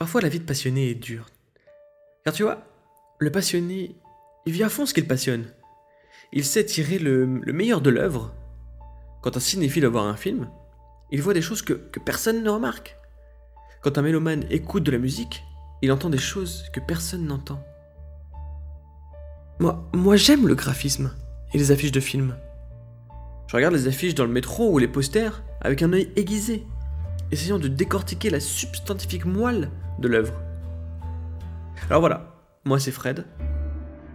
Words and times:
Parfois, 0.00 0.22
la 0.22 0.30
vie 0.30 0.40
de 0.40 0.44
passionné 0.44 0.88
est 0.88 0.94
dure. 0.94 1.26
Car 2.24 2.32
tu 2.32 2.42
vois, 2.42 2.62
le 3.18 3.30
passionné, 3.30 3.96
il 4.46 4.52
vit 4.54 4.62
à 4.62 4.70
fond 4.70 4.86
ce 4.86 4.94
qu'il 4.94 5.06
passionne. 5.06 5.44
Il 6.32 6.42
sait 6.46 6.64
tirer 6.64 6.98
le, 6.98 7.26
meilleur 7.26 7.82
de 7.82 7.90
l'œuvre. 7.90 8.34
Quand 9.20 9.36
un 9.36 9.40
cinéphile 9.40 9.82
va 9.82 9.90
voir 9.90 10.06
un 10.06 10.16
film, 10.16 10.48
il 11.12 11.20
voit 11.20 11.34
des 11.34 11.42
choses 11.42 11.60
que, 11.60 11.74
que 11.74 12.00
personne 12.00 12.42
ne 12.42 12.48
remarque. 12.48 12.96
Quand 13.82 13.98
un 13.98 14.02
mélomane 14.02 14.46
écoute 14.48 14.84
de 14.84 14.90
la 14.90 14.96
musique, 14.96 15.44
il 15.82 15.92
entend 15.92 16.08
des 16.08 16.16
choses 16.16 16.64
que 16.72 16.80
personne 16.80 17.26
n'entend. 17.26 17.62
Moi, 19.58 19.86
moi 19.92 20.16
j'aime 20.16 20.48
le 20.48 20.54
graphisme 20.54 21.14
et 21.52 21.58
les 21.58 21.72
affiches 21.72 21.92
de 21.92 22.00
films. 22.00 22.38
Je 23.48 23.54
regarde 23.54 23.74
les 23.74 23.86
affiches 23.86 24.14
dans 24.14 24.24
le 24.24 24.32
métro 24.32 24.72
ou 24.72 24.78
les 24.78 24.88
posters 24.88 25.42
avec 25.60 25.82
un 25.82 25.92
œil 25.92 26.10
aiguisé, 26.16 26.64
essayant 27.32 27.58
de 27.58 27.68
décortiquer 27.68 28.30
la 28.30 28.40
substantifique 28.40 29.26
moelle 29.26 29.70
de 30.00 30.08
l'œuvre. 30.08 30.34
Alors 31.88 32.00
voilà, 32.00 32.34
moi 32.64 32.78
c'est 32.78 32.90
Fred, 32.90 33.26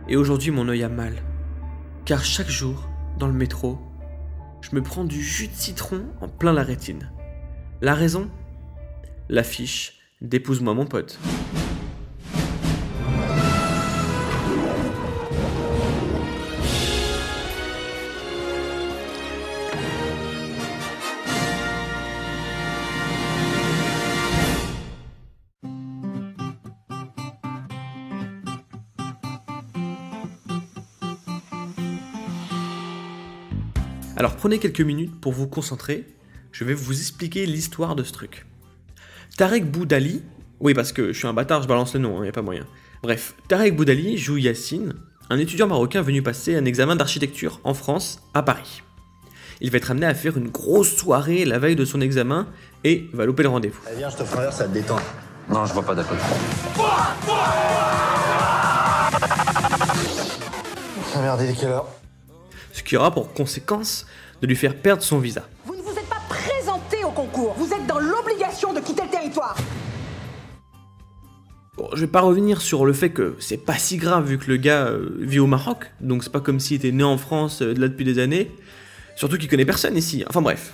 et 0.08 0.16
aujourd'hui 0.18 0.52
mon 0.52 0.68
œil 0.68 0.84
a 0.84 0.90
mal, 0.90 1.14
car 2.06 2.24
chaque 2.24 2.50
jour, 2.50 2.90
dans 3.18 3.28
le 3.28 3.34
métro, 3.34 3.80
je 4.62 4.76
me 4.76 4.82
prends 4.82 5.04
du 5.04 5.22
jus 5.22 5.48
de 5.48 5.54
citron 5.54 6.06
en 6.22 6.28
plein 6.28 6.54
la 6.54 6.64
rétine. 6.64 7.12
La 7.82 7.94
raison? 7.94 8.30
L'affiche 9.30 10.00
d'Épouse-moi 10.22 10.74
mon 10.74 10.86
pote. 10.86 11.20
Alors 34.18 34.38
prenez 34.38 34.60
quelques 34.60 34.82
minutes 34.82 35.20
pour 35.20 35.34
vous 35.34 35.46
concentrer, 35.46 36.06
je 36.54 36.64
vais 36.64 36.74
vous 36.74 36.98
expliquer 36.98 37.46
l'histoire 37.46 37.98
de 37.98 38.04
ce 38.04 38.14
truc. 38.14 38.46
Tarek 39.36 39.70
Boudali, 39.70 40.24
oui 40.62 40.74
parce 40.74 40.94
que 40.94 41.12
je 41.12 41.18
suis 41.18 41.28
un 41.28 41.34
bâtard, 41.34 41.64
je 41.64 41.68
balance 41.68 41.94
le 41.96 42.00
nom, 42.00 42.16
il 42.16 42.18
hein, 42.20 42.24
n'y 42.24 42.30
a 42.30 42.32
pas 42.32 42.42
moyen. 42.42 42.66
Bref, 43.04 43.36
Tarek 43.50 43.76
Boudali 43.76 44.18
joue 44.18 44.38
Yassine, 44.38 44.94
un 45.30 45.38
étudiant 45.38 45.68
marocain 45.68 46.02
venu 46.02 46.22
passer 46.22 46.56
un 46.56 46.64
examen 46.64 46.96
d'architecture 46.96 47.60
en 47.66 47.74
France, 47.74 48.22
à 48.34 48.42
Paris. 48.42 48.84
Il 49.60 49.70
va 49.70 49.78
être 49.80 49.92
amené 49.92 50.06
à 50.06 50.14
faire 50.14 50.38
une 50.38 50.48
grosse 50.48 50.96
soirée 50.96 51.44
la 51.44 51.60
veille 51.60 51.76
de 51.76 51.84
son 51.84 52.00
examen 52.00 52.48
et 52.86 53.10
va 53.12 53.26
louper 53.26 53.44
le 53.44 53.50
rendez-vous. 53.50 53.82
Allez 53.86 53.98
viens, 53.98 54.10
je 54.10 54.16
te 54.16 54.24
ferai 54.24 54.50
ça 54.50 54.66
te 54.66 54.74
détend. 54.74 55.00
Non, 55.50 55.66
je 55.66 55.74
vois 55.74 55.84
pas 55.84 55.94
d'accord. 55.94 56.18
Ah 61.14 61.22
merde, 61.22 61.42
il 61.44 61.50
est 61.50 61.60
quelle 61.60 61.70
heure? 61.72 61.88
Ce 62.76 62.84
qui 62.84 62.98
aura 62.98 63.12
pour 63.12 63.34
conséquence 63.34 64.06
de 64.42 64.48
lui 64.48 64.56
faire 64.56 64.76
perdre 64.76 65.02
son 65.02 65.18
visa. 65.18 65.48
Vous 65.66 65.76
ne 65.76 65.82
vous 65.82 65.92
êtes 65.92 66.10
pas 66.10 66.22
présenté 66.28 67.06
au 67.06 67.10
concours, 67.10 67.56
vous 67.58 67.72
êtes 67.72 67.88
dans 67.88 68.00
l'obligation 68.00 68.74
de 68.74 68.82
quitter 68.82 69.04
le 69.04 69.10
territoire. 69.10 69.56
Bon, 71.78 71.90
je 71.94 72.02
vais 72.02 72.12
pas 72.12 72.20
revenir 72.20 72.62
sur 72.62 72.86
le 72.86 72.92
fait 72.92 73.12
que 73.12 73.36
c'est 73.40 73.58
pas 73.58 73.78
si 73.78 73.98
grave 73.98 74.28
vu 74.28 74.38
que 74.38 74.48
le 74.50 74.58
gars 74.58 74.88
euh, 74.88 75.10
vit 75.20 75.40
au 75.40 75.48
Maroc, 75.48 75.92
donc 76.02 76.24
c'est 76.24 76.32
pas 76.32 76.42
comme 76.42 76.60
s'il 76.60 76.78
était 76.78 76.92
né 76.92 77.04
en 77.04 77.18
France 77.18 77.62
euh, 77.62 77.74
là 77.74 77.88
depuis 77.88 78.06
des 78.06 78.20
années, 78.20 78.52
surtout 79.16 79.38
qu'il 79.38 79.50
connaît 79.50 79.66
personne 79.66 79.96
ici. 79.96 80.26
Enfin 80.28 80.42
bref. 80.42 80.74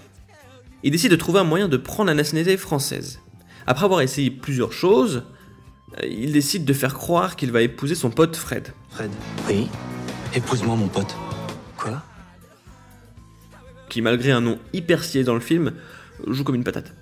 Il 0.84 0.92
décide 0.92 1.12
de 1.12 1.16
trouver 1.16 1.40
un 1.40 1.44
moyen 1.44 1.68
de 1.68 1.78
prendre 1.78 2.08
la 2.08 2.16
nationalité 2.16 2.58
française. 2.58 3.20
Après 3.68 3.86
avoir 3.86 4.02
essayé 4.02 4.32
plusieurs 4.32 4.74
choses, 4.74 5.24
euh, 6.02 6.08
il 6.08 6.32
décide 6.32 6.66
de 6.66 6.74
faire 6.74 6.96
croire 6.96 7.36
qu'il 7.36 7.52
va 7.52 7.62
épouser 7.62 7.94
son 7.94 8.10
pote 8.10 8.36
Fred. 8.36 8.70
Fred 8.90 9.12
Oui 9.48 9.68
Épouse-moi 10.34 10.76
mon 10.76 10.88
pote. 10.88 11.16
Qui, 13.90 14.02
malgré 14.02 14.32
un 14.32 14.42
nom 14.42 14.60
hyper 14.74 15.04
stylé 15.04 15.24
dans 15.24 15.34
le 15.34 15.42
film, 15.42 15.74
joue 16.28 16.44
comme 16.44 16.56
une 16.56 16.64
patate. 16.64 16.94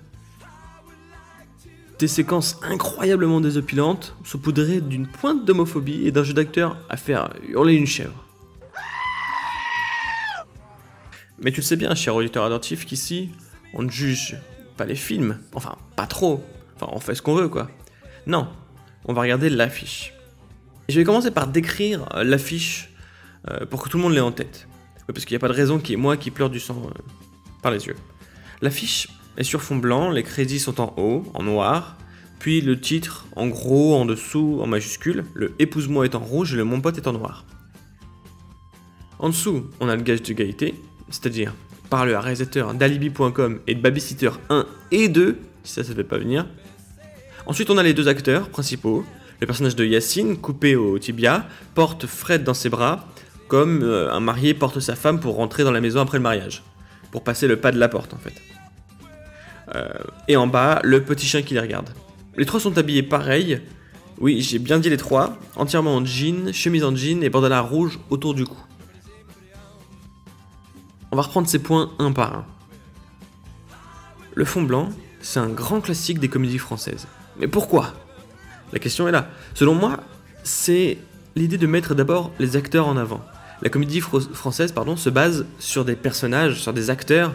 Des 1.98 2.08
séquences 2.08 2.58
incroyablement 2.62 3.40
désopilantes, 3.40 4.16
saupoudrées 4.24 4.80
d'une 4.80 5.06
pointe 5.06 5.44
d'homophobie 5.44 6.06
et 6.06 6.12
d'un 6.12 6.24
jeu 6.24 6.32
d'acteur 6.32 6.78
à 6.88 6.96
faire 6.96 7.30
hurler 7.48 7.74
une 7.74 7.86
chèvre. 7.86 8.24
Mais 11.38 11.52
tu 11.52 11.60
le 11.60 11.64
sais 11.64 11.76
bien, 11.76 11.94
cher 11.94 12.14
auditeur 12.14 12.44
adoptif, 12.44 12.86
qu'ici, 12.86 13.30
on 13.74 13.82
ne 13.82 13.90
juge 13.90 14.36
pas 14.76 14.84
les 14.84 14.94
films. 14.94 15.38
Enfin, 15.54 15.76
pas 15.96 16.06
trop. 16.06 16.44
Enfin, 16.76 16.90
on 16.92 17.00
fait 17.00 17.14
ce 17.14 17.22
qu'on 17.22 17.34
veut, 17.34 17.48
quoi. 17.48 17.70
Non, 18.26 18.48
on 19.04 19.12
va 19.12 19.22
regarder 19.22 19.48
l'affiche. 19.48 20.14
Je 20.88 20.96
vais 20.96 21.04
commencer 21.04 21.30
par 21.30 21.46
décrire 21.46 22.06
l'affiche 22.14 22.90
euh, 23.50 23.64
pour 23.66 23.82
que 23.82 23.88
tout 23.88 23.96
le 23.96 24.02
monde 24.02 24.14
l'ait 24.14 24.20
en 24.20 24.32
tête 24.32 24.66
parce 25.12 25.24
qu'il 25.24 25.34
n'y 25.34 25.40
a 25.40 25.40
pas 25.40 25.48
de 25.48 25.54
raison 25.54 25.78
qu'il 25.78 25.94
y 25.94 25.96
moi 25.96 26.16
qui 26.16 26.30
pleure 26.30 26.50
du 26.50 26.60
sang 26.60 26.82
euh, 26.86 26.90
par 27.62 27.72
les 27.72 27.86
yeux. 27.86 27.96
L'affiche 28.62 29.08
est 29.36 29.44
sur 29.44 29.62
fond 29.62 29.76
blanc, 29.76 30.10
les 30.10 30.22
crédits 30.22 30.58
sont 30.58 30.80
en 30.80 30.94
haut, 30.96 31.24
en 31.34 31.42
noir, 31.42 31.96
puis 32.38 32.60
le 32.60 32.80
titre 32.80 33.26
en 33.36 33.48
gros, 33.48 33.94
en 33.96 34.04
dessous, 34.04 34.60
en 34.62 34.66
majuscule, 34.66 35.24
le 35.34 35.54
épouse-moi 35.58 36.04
est 36.04 36.14
en 36.14 36.20
rouge 36.20 36.54
et 36.54 36.56
le 36.56 36.64
mon 36.64 36.80
pote 36.80 36.96
est 36.96 37.06
en 37.06 37.12
noir. 37.12 37.44
En 39.18 39.28
dessous, 39.28 39.66
on 39.80 39.88
a 39.88 39.96
le 39.96 40.02
gage 40.02 40.22
de 40.22 40.32
qualité, 40.32 40.74
c'est-à-dire 41.10 41.54
par 41.90 42.06
le 42.06 42.16
réalisateur 42.16 42.72
d'alibi.com 42.72 43.60
et 43.66 43.74
de 43.74 43.80
Babysitter 43.80 44.30
1 44.48 44.64
et 44.92 45.08
2, 45.08 45.38
si 45.64 45.74
ça 45.74 45.82
ne 45.82 45.86
fait 45.86 46.04
pas 46.04 46.16
venir. 46.16 46.46
Ensuite, 47.46 47.68
on 47.68 47.78
a 47.78 47.82
les 47.82 47.94
deux 47.94 48.08
acteurs 48.08 48.48
principaux. 48.48 49.04
Le 49.40 49.46
personnage 49.46 49.74
de 49.74 49.84
Yacine, 49.84 50.36
coupé 50.36 50.76
au 50.76 50.98
tibia, 50.98 51.46
porte 51.74 52.06
Fred 52.06 52.44
dans 52.44 52.54
ses 52.54 52.68
bras, 52.68 53.08
comme 53.50 53.82
euh, 53.82 54.12
un 54.12 54.20
marié 54.20 54.54
porte 54.54 54.78
sa 54.78 54.94
femme 54.94 55.18
pour 55.18 55.34
rentrer 55.34 55.64
dans 55.64 55.72
la 55.72 55.80
maison 55.80 56.00
après 56.00 56.18
le 56.18 56.22
mariage, 56.22 56.62
pour 57.10 57.24
passer 57.24 57.48
le 57.48 57.56
pas 57.56 57.72
de 57.72 57.78
la 57.78 57.88
porte 57.88 58.14
en 58.14 58.16
fait. 58.16 58.32
Euh, 59.74 59.88
et 60.28 60.36
en 60.36 60.46
bas, 60.46 60.80
le 60.84 61.02
petit 61.02 61.26
chien 61.26 61.42
qui 61.42 61.54
les 61.54 61.60
regarde. 61.60 61.90
Les 62.36 62.46
trois 62.46 62.60
sont 62.60 62.78
habillés 62.78 63.02
pareil, 63.02 63.60
oui 64.20 64.40
j'ai 64.40 64.60
bien 64.60 64.78
dit 64.78 64.88
les 64.88 64.96
trois, 64.96 65.36
entièrement 65.56 65.96
en 65.96 66.04
jean, 66.04 66.52
chemise 66.52 66.84
en 66.84 66.94
jean 66.94 67.24
et 67.24 67.28
bandana 67.28 67.60
rouge 67.60 67.98
autour 68.08 68.34
du 68.34 68.46
cou. 68.46 68.56
On 71.10 71.16
va 71.16 71.22
reprendre 71.22 71.48
ces 71.48 71.58
points 71.58 71.90
un 71.98 72.12
par 72.12 72.32
un. 72.36 72.46
Le 74.34 74.44
fond 74.44 74.62
blanc, 74.62 74.90
c'est 75.20 75.40
un 75.40 75.48
grand 75.48 75.80
classique 75.80 76.20
des 76.20 76.28
comédies 76.28 76.58
françaises. 76.58 77.08
Mais 77.36 77.48
pourquoi? 77.48 77.94
La 78.72 78.78
question 78.78 79.08
est 79.08 79.12
là. 79.12 79.28
Selon 79.54 79.74
moi, 79.74 79.98
c'est 80.44 80.98
l'idée 81.34 81.58
de 81.58 81.66
mettre 81.66 81.96
d'abord 81.96 82.30
les 82.38 82.54
acteurs 82.54 82.86
en 82.86 82.96
avant 82.96 83.20
la 83.62 83.68
comédie 83.68 84.00
française 84.00 84.72
pardon, 84.72 84.96
se 84.96 85.10
base 85.10 85.46
sur 85.58 85.84
des 85.84 85.96
personnages, 85.96 86.60
sur 86.60 86.72
des 86.72 86.90
acteurs 86.90 87.32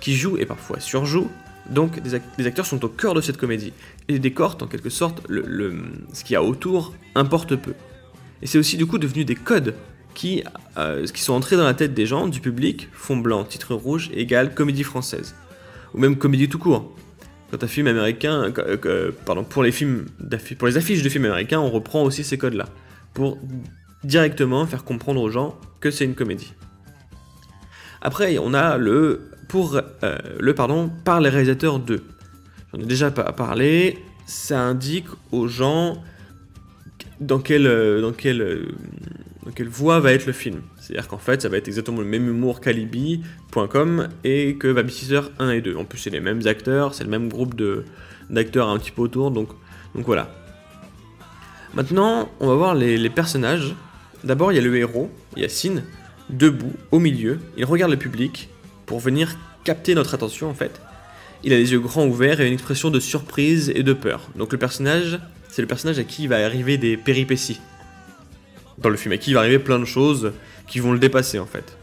qui 0.00 0.16
jouent 0.16 0.36
et 0.38 0.46
parfois 0.46 0.80
surjouent. 0.80 1.30
Donc 1.70 2.00
les 2.38 2.46
acteurs 2.46 2.66
sont 2.66 2.84
au 2.84 2.88
cœur 2.88 3.14
de 3.14 3.20
cette 3.20 3.36
comédie. 3.36 3.72
Et 4.08 4.14
les 4.14 4.18
décors, 4.18 4.56
en 4.62 4.66
quelque 4.66 4.90
sorte, 4.90 5.22
le, 5.28 5.82
ce 6.12 6.24
qu'il 6.24 6.34
y 6.34 6.36
a 6.36 6.42
autour 6.42 6.94
importe 7.14 7.56
peu. 7.56 7.74
Et 8.40 8.46
c'est 8.46 8.58
aussi 8.58 8.76
du 8.76 8.86
coup 8.86 8.98
devenu 8.98 9.24
des 9.24 9.34
codes 9.34 9.74
qui, 10.14 10.42
euh, 10.78 11.06
sont 11.14 11.34
entrés 11.34 11.56
dans 11.56 11.64
la 11.64 11.74
tête 11.74 11.94
des 11.94 12.06
gens, 12.06 12.26
du 12.26 12.40
public, 12.40 12.88
fond 12.92 13.16
blanc, 13.16 13.44
titre 13.44 13.74
rouge, 13.74 14.10
égale 14.14 14.54
comédie 14.54 14.82
française. 14.82 15.34
Ou 15.94 15.98
même 15.98 16.16
comédie 16.16 16.48
tout 16.48 16.58
court. 16.58 16.92
Quand 17.50 17.62
un 17.62 17.68
film 17.68 17.86
américain, 17.86 18.52
euh, 18.58 19.12
pardon, 19.24 19.44
pour 19.44 19.62
les 19.62 19.72
films, 19.72 20.06
pour 20.58 20.68
les 20.68 20.76
affiches 20.76 21.02
de 21.02 21.08
films 21.08 21.26
américains, 21.26 21.60
on 21.60 21.70
reprend 21.70 22.02
aussi 22.02 22.24
ces 22.24 22.36
codes-là 22.36 22.66
pour 23.14 23.38
directement 24.04 24.66
faire 24.66 24.84
comprendre 24.84 25.20
aux 25.20 25.30
gens 25.30 25.58
que 25.80 25.90
c'est 25.90 26.04
une 26.04 26.14
comédie. 26.14 26.54
Après, 28.00 28.38
on 28.38 28.54
a 28.54 28.78
le 28.78 29.30
pour 29.48 29.76
euh, 29.76 30.18
le 30.38 30.54
pardon 30.54 30.90
par 31.04 31.20
les 31.20 31.30
réalisateurs 31.30 31.78
de. 31.78 32.02
J'en 32.72 32.80
ai 32.80 32.86
déjà 32.86 33.10
parlé. 33.10 33.98
Ça 34.26 34.60
indique 34.60 35.06
aux 35.32 35.48
gens 35.48 36.02
dans 37.20 37.38
quelle 37.38 37.66
euh, 37.66 38.00
dans 38.00 38.12
quelle 38.12 38.42
euh, 38.42 38.68
dans 39.44 39.52
quelle 39.52 39.68
voie 39.68 40.00
va 40.00 40.12
être 40.12 40.26
le 40.26 40.32
film. 40.32 40.60
C'est-à-dire 40.78 41.08
qu'en 41.08 41.18
fait, 41.18 41.42
ça 41.42 41.48
va 41.48 41.56
être 41.56 41.68
exactement 41.68 42.00
le 42.00 42.06
même 42.06 42.28
humour 42.28 42.60
qu'Alibi.com 42.60 44.08
et 44.22 44.56
que 44.56 44.72
Babysitter 44.72 45.20
1 45.38 45.50
et 45.50 45.60
2. 45.60 45.76
En 45.76 45.84
plus, 45.84 45.98
c'est 45.98 46.10
les 46.10 46.20
mêmes 46.20 46.46
acteurs, 46.46 46.94
c'est 46.94 47.04
le 47.04 47.10
même 47.10 47.28
groupe 47.28 47.54
de 47.54 47.84
d'acteurs 48.30 48.68
un 48.68 48.78
petit 48.78 48.90
peu 48.90 49.02
autour, 49.02 49.30
donc 49.30 49.48
donc 49.94 50.04
voilà. 50.04 50.30
Maintenant, 51.74 52.30
on 52.40 52.48
va 52.48 52.54
voir 52.54 52.74
les 52.74 53.10
personnages 53.10 53.74
D'abord, 54.24 54.52
il 54.52 54.56
y 54.56 54.58
a 54.58 54.62
le 54.62 54.76
héros, 54.76 55.10
Yacine, 55.36 55.84
debout, 56.30 56.72
au 56.90 56.98
milieu. 56.98 57.38
Il 57.56 57.64
regarde 57.64 57.90
le 57.90 57.96
public 57.96 58.48
pour 58.86 59.00
venir 59.00 59.36
capter 59.64 59.94
notre 59.94 60.14
attention 60.14 60.48
en 60.48 60.54
fait. 60.54 60.80
Il 61.44 61.52
a 61.52 61.56
les 61.56 61.72
yeux 61.72 61.80
grands 61.80 62.06
ouverts 62.06 62.40
et 62.40 62.46
une 62.46 62.54
expression 62.54 62.90
de 62.90 63.00
surprise 63.00 63.70
et 63.74 63.82
de 63.82 63.92
peur. 63.92 64.28
Donc 64.34 64.52
le 64.52 64.58
personnage, 64.58 65.20
c'est 65.48 65.62
le 65.62 65.68
personnage 65.68 65.98
à 65.98 66.04
qui 66.04 66.24
il 66.24 66.28
va 66.28 66.44
arriver 66.44 66.78
des 66.78 66.96
péripéties. 66.96 67.60
Dans 68.78 68.88
le 68.88 68.96
film, 68.96 69.12
à 69.12 69.18
qui 69.18 69.30
il 69.30 69.34
va 69.34 69.40
arriver 69.40 69.58
plein 69.58 69.78
de 69.78 69.84
choses 69.84 70.32
qui 70.66 70.80
vont 70.80 70.92
le 70.92 70.98
dépasser 70.98 71.38
en 71.38 71.46
fait. 71.46 71.76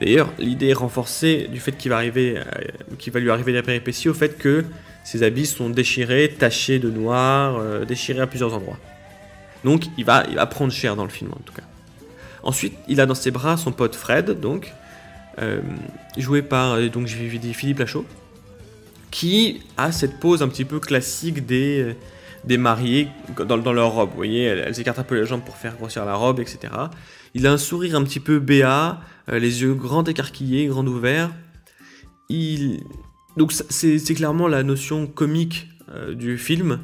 D'ailleurs, 0.00 0.32
l'idée 0.38 0.68
est 0.68 0.74
renforcée 0.74 1.48
du 1.50 1.60
fait 1.60 1.72
qu'il 1.72 1.90
va, 1.90 1.96
arriver, 1.96 2.38
euh, 2.38 3.10
va 3.12 3.20
lui 3.20 3.30
arriver 3.30 3.52
des 3.52 3.62
péripéties 3.62 4.08
au 4.08 4.14
fait 4.14 4.38
que 4.38 4.64
Ses 5.02 5.22
habits 5.22 5.46
sont 5.46 5.70
déchirés, 5.70 6.34
tachés 6.38 6.78
de 6.78 6.90
noir, 6.90 7.56
euh, 7.58 7.84
déchirés 7.84 8.20
à 8.20 8.26
plusieurs 8.26 8.54
endroits. 8.54 8.78
Donc 9.64 9.84
il 9.98 10.04
va, 10.04 10.24
il 10.28 10.36
va 10.36 10.46
prendre 10.46 10.72
cher 10.72 10.96
dans 10.96 11.04
le 11.04 11.10
film 11.10 11.30
en 11.32 11.40
tout 11.44 11.52
cas. 11.52 11.62
Ensuite, 12.42 12.74
il 12.88 13.00
a 13.00 13.06
dans 13.06 13.14
ses 13.14 13.30
bras 13.30 13.56
son 13.56 13.72
pote 13.72 13.94
Fred, 13.94 14.40
donc 14.40 14.72
euh, 15.40 15.60
joué 16.16 16.42
par 16.42 16.72
euh, 16.72 16.88
donc 16.88 17.06
Philippe 17.08 17.78
Lachaud, 17.78 18.04
qui 19.10 19.62
a 19.76 19.92
cette 19.92 20.18
pose 20.18 20.42
un 20.42 20.48
petit 20.48 20.64
peu 20.64 20.80
classique 20.80 21.46
des 21.46 21.82
euh, 21.82 21.94
des 22.44 22.56
mariés 22.56 23.08
dans, 23.36 23.58
dans 23.58 23.72
leur 23.72 23.92
robe. 23.92 24.10
Vous 24.10 24.16
voyez, 24.16 24.44
elles, 24.44 24.64
elles 24.66 24.80
écartent 24.80 24.98
un 24.98 25.04
peu 25.04 25.20
les 25.20 25.26
jambes 25.26 25.42
pour 25.44 25.56
faire 25.56 25.76
grossir 25.76 26.06
la 26.06 26.14
robe, 26.14 26.40
etc. 26.40 26.72
Il 27.34 27.46
a 27.46 27.52
un 27.52 27.58
sourire 27.58 27.96
un 27.96 28.02
petit 28.02 28.20
peu 28.20 28.38
béat, 28.38 28.98
les 29.28 29.60
yeux 29.60 29.74
grands 29.74 30.04
écarquillés, 30.04 30.66
grands 30.66 30.86
ouverts. 30.86 31.30
Il... 32.30 32.80
Donc 33.36 33.52
c'est 33.52 34.14
clairement 34.14 34.48
la 34.48 34.62
notion 34.62 35.06
comique 35.06 35.68
du 36.14 36.38
film. 36.38 36.80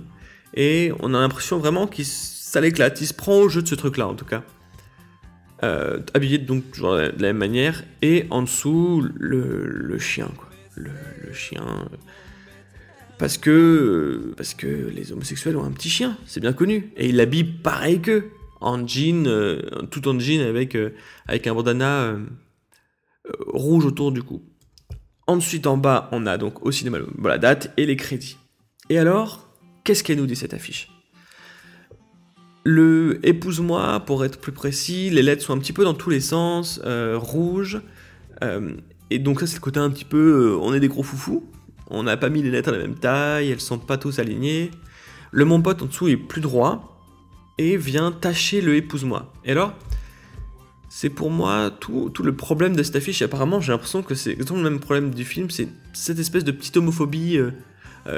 Et 0.52 0.92
on 1.00 1.14
a 1.14 1.20
l'impression 1.20 1.58
vraiment 1.58 1.86
qu'il 1.86 2.04
ça 2.46 2.60
l'éclate. 2.60 3.00
Il 3.00 3.06
se 3.06 3.14
prend 3.14 3.38
au 3.40 3.48
jeu 3.48 3.60
de 3.60 3.68
ce 3.68 3.74
truc-là, 3.74 4.06
en 4.06 4.14
tout 4.14 4.24
cas. 4.24 4.44
Euh, 5.64 6.00
habillé 6.14 6.38
donc 6.38 6.70
toujours 6.70 6.94
de 6.94 7.12
la 7.18 7.28
même 7.32 7.38
manière. 7.38 7.82
Et 8.02 8.26
en 8.30 8.42
dessous, 8.42 9.04
le, 9.14 9.98
chien, 9.98 10.30
quoi. 10.36 10.48
Le, 10.76 10.90
le 11.24 11.32
chien... 11.32 11.62
euh, 11.66 11.96
Parce 13.18 13.36
que, 13.36 14.32
parce 14.36 14.54
que 14.54 14.66
les 14.66 15.10
homosexuels 15.10 15.56
ont 15.56 15.64
un 15.64 15.72
petit 15.72 15.90
chien, 15.90 16.16
c'est 16.24 16.40
bien 16.40 16.52
connu. 16.52 16.92
Et 16.96 17.08
il 17.08 17.16
l'habille 17.16 17.44
pareil 17.44 18.00
qu'eux, 18.00 18.30
en 18.60 18.86
jean, 18.86 19.26
euh, 19.26 19.62
tout 19.90 20.06
en 20.06 20.16
jean 20.20 20.40
avec, 20.42 20.76
euh, 20.76 20.90
avec 21.26 21.48
un 21.48 21.54
bandana 21.54 22.02
euh, 22.02 22.18
euh, 23.26 23.32
rouge 23.48 23.86
autour 23.86 24.12
du 24.12 24.22
cou. 24.22 24.44
Ensuite, 25.26 25.66
en 25.66 25.78
bas, 25.78 26.08
on 26.12 26.26
a 26.26 26.38
donc 26.38 26.64
au 26.64 26.70
cinéma 26.70 26.98
la 27.24 27.38
date 27.38 27.72
et 27.76 27.86
les 27.86 27.96
crédits. 27.96 28.36
Et 28.88 28.98
alors, 28.98 29.48
qu'est-ce 29.82 30.04
qu'elle 30.04 30.18
nous 30.18 30.26
dit 30.26 30.36
cette 30.36 30.54
affiche? 30.54 30.95
Le 32.68 33.20
épouse-moi, 33.22 34.00
pour 34.06 34.24
être 34.24 34.40
plus 34.40 34.50
précis, 34.50 35.08
les 35.08 35.22
lettres 35.22 35.44
sont 35.44 35.52
un 35.52 35.58
petit 35.58 35.72
peu 35.72 35.84
dans 35.84 35.94
tous 35.94 36.10
les 36.10 36.18
sens, 36.18 36.80
euh, 36.84 37.16
rouges. 37.16 37.80
euh, 38.42 38.72
et 39.08 39.20
donc 39.20 39.38
ça, 39.38 39.46
c'est 39.46 39.54
le 39.54 39.60
côté 39.60 39.78
un 39.78 39.88
petit 39.88 40.04
peu, 40.04 40.50
euh, 40.50 40.58
on 40.60 40.74
est 40.74 40.80
des 40.80 40.88
gros 40.88 41.04
foufous. 41.04 41.44
On 41.90 42.02
n'a 42.02 42.16
pas 42.16 42.28
mis 42.28 42.42
les 42.42 42.50
lettres 42.50 42.70
à 42.70 42.72
la 42.72 42.78
même 42.78 42.96
taille, 42.96 43.52
elles 43.52 43.60
sont 43.60 43.78
pas 43.78 43.98
tous 43.98 44.18
alignées. 44.18 44.72
Le 45.30 45.44
mon 45.44 45.62
pote 45.62 45.80
en 45.80 45.86
dessous 45.86 46.08
est 46.08 46.16
plus 46.16 46.40
droit 46.40 47.00
et 47.56 47.76
vient 47.76 48.10
tacher 48.10 48.60
le 48.60 48.74
épouse-moi. 48.74 49.32
Et 49.44 49.52
alors, 49.52 49.72
c'est 50.88 51.10
pour 51.10 51.30
moi 51.30 51.70
tout, 51.70 52.10
tout 52.12 52.24
le 52.24 52.34
problème 52.34 52.74
de 52.74 52.82
cette 52.82 52.96
affiche. 52.96 53.22
Et 53.22 53.26
apparemment, 53.26 53.60
j'ai 53.60 53.70
l'impression 53.70 54.02
que 54.02 54.16
c'est 54.16 54.32
exactement 54.32 54.60
le 54.60 54.70
même 54.70 54.80
problème 54.80 55.14
du 55.14 55.24
film, 55.24 55.50
c'est 55.50 55.68
cette 55.92 56.18
espèce 56.18 56.42
de 56.42 56.50
petite 56.50 56.76
homophobie 56.76 57.38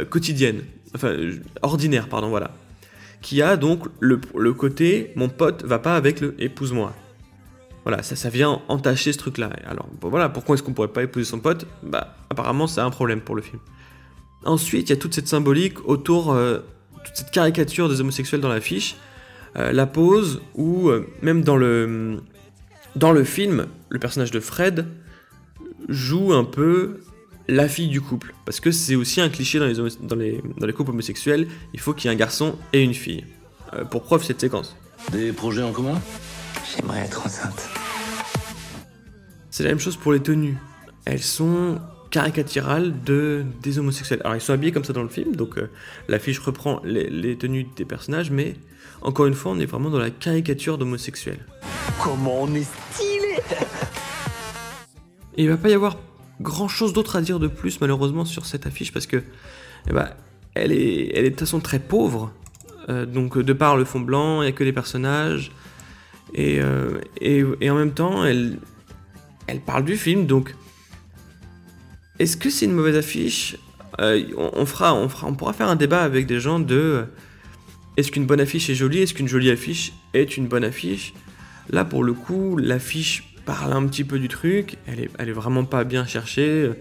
quotidienne, 0.08 0.62
enfin 0.94 1.14
ordinaire, 1.60 2.08
pardon, 2.08 2.30
voilà, 2.30 2.54
qui 3.20 3.42
a 3.42 3.56
donc 3.56 3.86
le, 4.00 4.20
le 4.36 4.52
côté 4.52 5.12
mon 5.16 5.28
pote 5.28 5.64
va 5.64 5.78
pas 5.78 5.96
avec 5.96 6.20
le 6.20 6.34
épouse-moi. 6.40 6.94
Voilà, 7.84 8.02
ça, 8.02 8.16
ça 8.16 8.28
vient 8.28 8.60
entacher 8.68 9.12
ce 9.12 9.18
truc-là. 9.18 9.50
Alors, 9.66 9.88
voilà, 10.02 10.28
pourquoi 10.28 10.54
est-ce 10.54 10.62
qu'on 10.62 10.74
pourrait 10.74 10.88
pas 10.88 11.02
épouser 11.02 11.24
son 11.24 11.40
pote? 11.40 11.66
Bah, 11.82 12.16
apparemment, 12.28 12.66
c'est 12.66 12.82
un 12.82 12.90
problème 12.90 13.22
pour 13.22 13.34
le 13.34 13.40
film. 13.40 13.60
Ensuite, 14.44 14.90
il 14.90 14.92
y 14.92 14.96
a 14.96 15.00
toute 15.00 15.14
cette 15.14 15.28
symbolique 15.28 15.88
autour, 15.88 16.32
euh, 16.32 16.58
toute 17.04 17.16
cette 17.16 17.30
caricature 17.30 17.88
des 17.88 18.00
homosexuels 18.02 18.42
dans 18.42 18.50
l'affiche, 18.50 18.96
euh, 19.56 19.72
la 19.72 19.86
pose 19.86 20.42
où, 20.54 20.90
euh, 20.90 21.06
même 21.22 21.42
dans 21.42 21.56
le, 21.56 22.18
dans 22.94 23.12
le 23.12 23.24
film, 23.24 23.66
le 23.88 23.98
personnage 23.98 24.32
de 24.32 24.40
Fred 24.40 24.86
joue 25.88 26.34
un 26.34 26.44
peu 26.44 27.00
la 27.48 27.68
fille 27.68 27.88
du 27.88 28.00
couple. 28.00 28.34
Parce 28.44 28.60
que 28.60 28.70
c'est 28.70 28.94
aussi 28.94 29.20
un 29.20 29.28
cliché 29.28 29.58
dans 29.58 29.66
les, 29.66 29.80
homo- 29.80 29.98
dans 30.02 30.16
les, 30.16 30.42
dans 30.58 30.66
les 30.66 30.72
couples 30.72 30.90
homosexuels, 30.90 31.48
il 31.72 31.80
faut 31.80 31.94
qu'il 31.94 32.08
y 32.08 32.12
ait 32.12 32.14
un 32.14 32.18
garçon 32.18 32.56
et 32.72 32.82
une 32.82 32.94
fille. 32.94 33.24
Euh, 33.74 33.84
pour 33.84 34.02
preuve, 34.02 34.22
cette 34.22 34.40
séquence. 34.40 34.76
Des 35.12 35.32
projets 35.32 35.62
en 35.62 35.72
commun? 35.72 36.00
J'aimerais 36.76 37.00
être 37.00 37.26
enceinte. 37.26 37.68
C'est 39.50 39.64
la 39.64 39.70
même 39.70 39.80
chose 39.80 39.96
pour 39.96 40.12
les 40.12 40.20
tenues. 40.20 40.56
Elles 41.04 41.22
sont 41.22 41.80
caricaturales 42.10 42.94
de, 43.04 43.44
des 43.62 43.78
homosexuels. 43.78 44.20
Alors 44.24 44.36
ils 44.36 44.40
sont 44.40 44.52
habillés 44.52 44.72
comme 44.72 44.84
ça 44.84 44.92
dans 44.92 45.02
le 45.02 45.08
film, 45.08 45.36
donc 45.36 45.58
euh, 45.58 45.70
l'affiche 46.08 46.38
reprend 46.38 46.80
les, 46.84 47.08
les 47.10 47.36
tenues 47.36 47.66
des 47.76 47.84
personnages, 47.84 48.30
mais 48.30 48.56
encore 49.02 49.26
une 49.26 49.34
fois, 49.34 49.52
on 49.52 49.58
est 49.58 49.66
vraiment 49.66 49.90
dans 49.90 49.98
la 49.98 50.10
caricature 50.10 50.78
d'homosexuels. 50.78 51.44
Comment 52.02 52.42
on 52.42 52.54
est 52.54 52.66
stylé 52.92 53.36
il 55.36 55.48
va 55.48 55.56
pas 55.56 55.68
y 55.68 55.74
avoir 55.74 55.96
grand 56.40 56.68
chose 56.68 56.92
d'autre 56.92 57.16
à 57.16 57.20
dire 57.20 57.38
de 57.38 57.48
plus 57.48 57.80
malheureusement 57.80 58.24
sur 58.24 58.46
cette 58.46 58.66
affiche 58.66 58.92
parce 58.92 59.06
que 59.06 59.22
eh 59.88 59.92
ben, 59.92 60.10
elle, 60.54 60.72
est, 60.72 61.10
elle 61.14 61.24
est 61.24 61.30
de 61.30 61.34
toute 61.34 61.40
façon 61.40 61.60
très 61.60 61.78
pauvre. 61.78 62.32
Euh, 62.88 63.06
donc 63.06 63.38
de 63.38 63.52
par 63.52 63.76
le 63.76 63.84
fond 63.84 64.00
blanc, 64.00 64.42
il 64.42 64.46
n'y 64.46 64.48
a 64.50 64.52
que 64.52 64.64
les 64.64 64.72
personnages. 64.72 65.52
Et, 66.34 66.60
euh, 66.60 67.00
et, 67.20 67.44
et 67.60 67.70
en 67.70 67.74
même 67.74 67.92
temps, 67.92 68.24
elle, 68.24 68.58
elle 69.46 69.60
parle 69.60 69.84
du 69.84 69.96
film. 69.96 70.26
Donc 70.26 70.54
est-ce 72.18 72.36
que 72.36 72.50
c'est 72.50 72.64
une 72.66 72.72
mauvaise 72.72 72.96
affiche? 72.96 73.56
Euh, 74.00 74.22
on, 74.36 74.64
fera, 74.66 74.94
on, 74.94 75.08
fera, 75.08 75.26
on 75.26 75.34
pourra 75.34 75.52
faire 75.52 75.68
un 75.68 75.76
débat 75.76 76.02
avec 76.02 76.26
des 76.26 76.40
gens 76.40 76.60
de 76.60 77.04
est-ce 77.96 78.12
qu'une 78.12 78.26
bonne 78.26 78.40
affiche 78.40 78.70
est 78.70 78.74
jolie? 78.74 79.00
Est-ce 79.00 79.14
qu'une 79.14 79.28
jolie 79.28 79.50
affiche 79.50 79.92
est 80.14 80.36
une 80.36 80.46
bonne 80.46 80.64
affiche? 80.64 81.14
Là, 81.70 81.84
pour 81.84 82.04
le 82.04 82.12
coup, 82.12 82.56
l'affiche 82.56 83.27
parle 83.48 83.72
un 83.72 83.86
petit 83.86 84.04
peu 84.04 84.18
du 84.18 84.28
truc. 84.28 84.76
Elle 84.86 85.00
est, 85.00 85.32
vraiment 85.32 85.64
pas 85.64 85.84
bien 85.84 86.04
cherchée. 86.04 86.64
euh, 86.64 86.74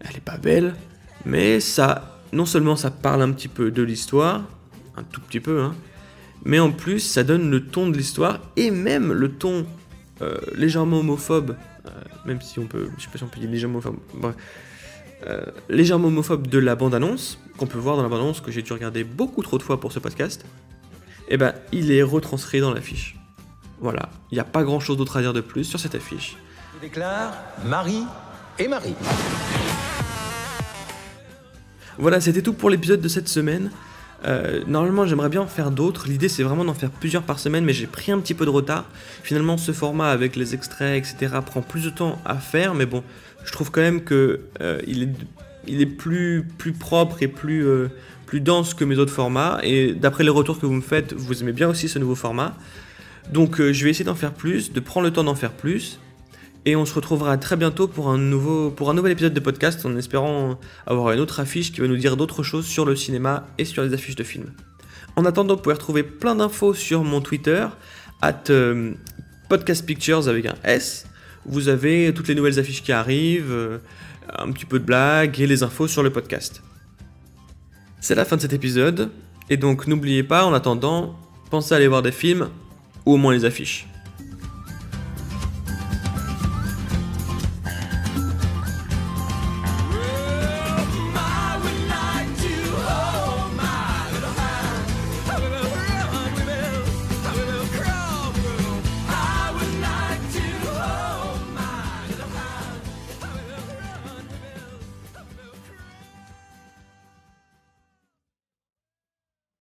Elle 0.00 0.16
est 0.16 0.24
pas 0.24 0.36
belle. 0.36 0.74
Mais 1.24 1.60
ça, 1.60 2.18
non 2.32 2.44
seulement 2.44 2.74
ça 2.74 2.90
parle 2.90 3.22
un 3.22 3.30
petit 3.30 3.46
peu 3.46 3.70
de 3.70 3.84
l'histoire, 3.84 4.42
un 4.96 5.04
tout 5.04 5.20
petit 5.20 5.38
peu, 5.38 5.62
hein, 5.62 5.74
mais 6.44 6.58
en 6.58 6.72
plus 6.72 7.00
ça 7.00 7.22
donne 7.22 7.50
le 7.50 7.66
ton 7.66 7.88
de 7.88 7.96
l'histoire 7.96 8.40
et 8.56 8.70
même 8.70 9.12
le 9.12 9.30
ton 9.30 9.66
euh, 10.22 10.38
légèrement 10.56 11.00
homophobe, 11.00 11.56
euh, 11.86 11.90
même 12.24 12.40
si 12.40 12.58
on 12.58 12.66
peut, 12.66 12.88
je 12.96 13.02
sais 13.04 13.10
pas 13.10 13.18
si 13.18 13.24
on 13.24 13.28
peut 13.28 13.40
dire 13.40 13.50
légèrement 13.50 13.80
homophobe, 13.84 14.34
légèrement 15.68 16.08
homophobe 16.08 16.46
de 16.46 16.58
la 16.58 16.76
bande-annonce, 16.76 17.40
qu'on 17.58 17.66
peut 17.66 17.78
voir 17.78 17.96
dans 17.96 18.02
la 18.04 18.08
bande-annonce 18.08 18.40
que 18.40 18.52
j'ai 18.52 18.62
dû 18.62 18.72
regarder 18.72 19.02
beaucoup 19.02 19.42
trop 19.42 19.58
de 19.58 19.62
fois 19.64 19.80
pour 19.80 19.92
ce 19.92 19.98
podcast, 19.98 20.46
et 21.28 21.36
ben 21.36 21.52
il 21.72 21.90
est 21.90 22.02
retranscrit 22.02 22.60
dans 22.60 22.72
l'affiche. 22.72 23.17
Voilà, 23.80 24.08
il 24.30 24.34
n'y 24.34 24.40
a 24.40 24.44
pas 24.44 24.64
grand 24.64 24.80
chose 24.80 24.96
d'autre 24.96 25.16
à 25.16 25.20
dire 25.20 25.32
de 25.32 25.40
plus 25.40 25.64
sur 25.64 25.78
cette 25.78 25.94
affiche. 25.94 26.36
Je 26.74 26.80
déclare 26.80 27.32
Marie 27.64 28.04
et 28.58 28.66
Marie. 28.66 28.94
Voilà, 31.96 32.20
c'était 32.20 32.42
tout 32.42 32.52
pour 32.52 32.70
l'épisode 32.70 33.00
de 33.00 33.08
cette 33.08 33.28
semaine. 33.28 33.70
Euh, 34.26 34.62
normalement, 34.66 35.06
j'aimerais 35.06 35.28
bien 35.28 35.42
en 35.42 35.46
faire 35.46 35.70
d'autres. 35.70 36.08
L'idée, 36.08 36.28
c'est 36.28 36.42
vraiment 36.42 36.64
d'en 36.64 36.74
faire 36.74 36.90
plusieurs 36.90 37.22
par 37.22 37.38
semaine, 37.38 37.64
mais 37.64 37.72
j'ai 37.72 37.86
pris 37.86 38.10
un 38.10 38.18
petit 38.18 38.34
peu 38.34 38.44
de 38.44 38.50
retard. 38.50 38.84
Finalement, 39.22 39.56
ce 39.56 39.72
format 39.72 40.10
avec 40.10 40.34
les 40.34 40.54
extraits, 40.54 40.98
etc., 40.98 41.36
prend 41.44 41.62
plus 41.62 41.84
de 41.84 41.90
temps 41.90 42.20
à 42.24 42.36
faire, 42.36 42.74
mais 42.74 42.86
bon, 42.86 43.02
je 43.44 43.52
trouve 43.52 43.70
quand 43.70 43.80
même 43.80 44.02
que 44.02 44.40
euh, 44.60 44.80
il 44.86 45.04
est, 45.04 45.10
il 45.66 45.80
est 45.80 45.86
plus, 45.86 46.46
plus 46.58 46.72
propre 46.72 47.22
et 47.22 47.28
plus, 47.28 47.66
euh, 47.66 47.88
plus 48.26 48.40
dense 48.40 48.74
que 48.74 48.84
mes 48.84 48.98
autres 48.98 49.12
formats. 49.12 49.60
Et 49.62 49.92
d'après 49.92 50.24
les 50.24 50.30
retours 50.30 50.58
que 50.58 50.66
vous 50.66 50.74
me 50.74 50.80
faites, 50.82 51.12
vous 51.12 51.42
aimez 51.42 51.52
bien 51.52 51.68
aussi 51.68 51.88
ce 51.88 51.98
nouveau 51.98 52.16
format. 52.16 52.56
Donc, 53.32 53.60
euh, 53.60 53.72
je 53.72 53.84
vais 53.84 53.90
essayer 53.90 54.04
d'en 54.04 54.14
faire 54.14 54.32
plus, 54.32 54.72
de 54.72 54.80
prendre 54.80 55.06
le 55.06 55.12
temps 55.12 55.24
d'en 55.24 55.34
faire 55.34 55.52
plus. 55.52 55.98
Et 56.64 56.76
on 56.76 56.84
se 56.84 56.94
retrouvera 56.94 57.38
très 57.38 57.56
bientôt 57.56 57.88
pour 57.88 58.10
un, 58.10 58.18
nouvel 58.18 59.12
épisode 59.12 59.32
de 59.32 59.40
podcast 59.40 59.86
en 59.86 59.96
espérant 59.96 60.58
avoir 60.86 61.12
une 61.14 61.20
autre 61.20 61.40
affiche 61.40 61.72
qui 61.72 61.80
va 61.80 61.86
nous 61.86 61.96
dire 61.96 62.16
d'autres 62.16 62.42
choses 62.42 62.66
sur 62.66 62.84
le 62.84 62.96
cinéma 62.96 63.46
et 63.58 63.64
sur 63.64 63.82
les 63.82 63.94
affiches 63.94 64.16
de 64.16 64.24
films. 64.24 64.52
En 65.16 65.24
attendant, 65.24 65.54
vous 65.54 65.62
pouvez 65.62 65.74
retrouver 65.74 66.02
plein 66.02 66.34
d'infos 66.34 66.74
sur 66.74 67.04
mon 67.04 67.20
Twitter, 67.20 67.66
at 68.20 68.44
euh, 68.50 68.92
Podcast 69.48 69.86
Pictures 69.86 70.28
avec 70.28 70.46
un 70.46 70.56
S. 70.64 71.06
Vous 71.46 71.68
avez 71.68 72.12
toutes 72.14 72.28
les 72.28 72.34
nouvelles 72.34 72.58
affiches 72.58 72.82
qui 72.82 72.92
arrivent, 72.92 73.50
euh, 73.50 73.78
un 74.36 74.52
petit 74.52 74.66
peu 74.66 74.78
de 74.78 74.84
blagues 74.84 75.40
et 75.40 75.46
les 75.46 75.62
infos 75.62 75.88
sur 75.88 76.02
le 76.02 76.10
podcast. 76.10 76.62
C'est 78.00 78.14
la 78.14 78.24
fin 78.24 78.36
de 78.36 78.42
cet 78.42 78.52
épisode, 78.52 79.10
et 79.48 79.56
donc 79.56 79.86
n'oubliez 79.86 80.22
pas, 80.22 80.44
en 80.44 80.52
attendant, 80.52 81.18
pensez 81.50 81.72
à 81.72 81.78
aller 81.78 81.88
voir 81.88 82.02
des 82.02 82.12
films, 82.12 82.48
ou 83.08 83.14
au 83.14 83.16
moins 83.16 83.32
les 83.32 83.46
affiches. 83.46 83.86